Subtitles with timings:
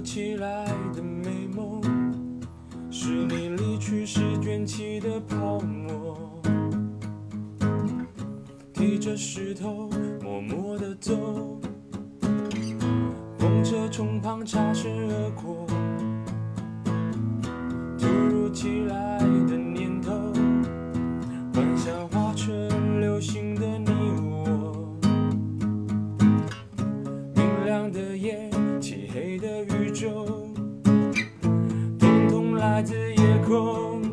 [0.00, 0.64] 起来
[0.94, 1.82] 的美梦，
[2.90, 6.16] 是你离去时卷起的泡沫。
[8.72, 9.90] 提着石头
[10.22, 11.60] 默默地走，
[13.38, 15.66] 风车从旁擦身而过。
[17.98, 20.12] 突如其来的念头，
[21.52, 23.90] 幻想化成流星的你
[24.20, 24.96] 我。
[27.34, 28.48] 明亮的夜，
[30.08, 30.26] 的宇宙，
[31.98, 34.07] 统统来自夜空。